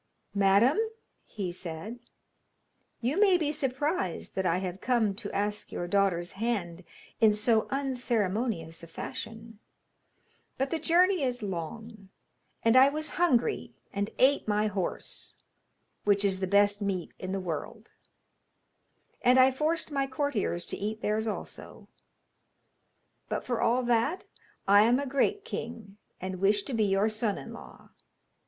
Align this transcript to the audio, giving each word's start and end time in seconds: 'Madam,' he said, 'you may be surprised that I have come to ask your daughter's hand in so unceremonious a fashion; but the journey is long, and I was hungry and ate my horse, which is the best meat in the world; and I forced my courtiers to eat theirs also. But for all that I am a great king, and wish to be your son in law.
'Madam,' 0.33 0.79
he 1.27 1.51
said, 1.51 1.99
'you 3.01 3.19
may 3.19 3.37
be 3.37 3.51
surprised 3.51 4.33
that 4.33 4.47
I 4.47 4.57
have 4.57 4.81
come 4.81 5.13
to 5.13 5.31
ask 5.31 5.71
your 5.71 5.87
daughter's 5.87 6.31
hand 6.31 6.83
in 7.19 7.33
so 7.33 7.67
unceremonious 7.69 8.81
a 8.81 8.87
fashion; 8.87 9.59
but 10.57 10.71
the 10.71 10.79
journey 10.79 11.21
is 11.21 11.43
long, 11.43 12.09
and 12.63 12.75
I 12.75 12.89
was 12.89 13.11
hungry 13.21 13.75
and 13.93 14.09
ate 14.17 14.47
my 14.47 14.65
horse, 14.65 15.35
which 16.03 16.25
is 16.25 16.39
the 16.39 16.47
best 16.47 16.81
meat 16.81 17.13
in 17.19 17.31
the 17.31 17.39
world; 17.39 17.91
and 19.21 19.37
I 19.37 19.51
forced 19.51 19.91
my 19.91 20.07
courtiers 20.07 20.65
to 20.65 20.77
eat 20.77 21.01
theirs 21.03 21.27
also. 21.27 21.87
But 23.29 23.43
for 23.43 23.61
all 23.61 23.83
that 23.83 24.25
I 24.67 24.81
am 24.81 24.99
a 24.99 25.05
great 25.05 25.45
king, 25.45 25.97
and 26.19 26.41
wish 26.41 26.63
to 26.63 26.73
be 26.73 26.85
your 26.85 27.07
son 27.07 27.37
in 27.37 27.53
law. 27.53 27.89